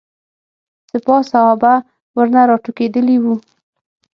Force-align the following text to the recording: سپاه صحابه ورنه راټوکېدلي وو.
سپاه 0.91 1.21
صحابه 1.31 1.73
ورنه 2.17 2.41
راټوکېدلي 2.49 3.17
وو. 3.23 3.35